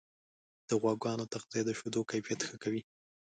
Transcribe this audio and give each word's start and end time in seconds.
د 0.69 0.69
غواګانو 0.81 1.29
تغذیه 1.33 1.63
د 1.65 1.69
شیدو 1.79 2.01
کیفیت 2.11 2.39
ښه 2.47 2.55
کوي. 2.63 2.81